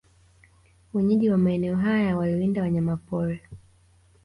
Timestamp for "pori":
2.97-3.41